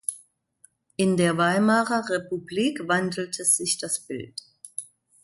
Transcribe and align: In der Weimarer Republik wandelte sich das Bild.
In 0.95 1.15
der 1.15 1.37
Weimarer 1.37 2.09
Republik 2.09 2.87
wandelte 2.87 3.45
sich 3.45 3.77
das 3.77 3.99
Bild. 3.99 4.41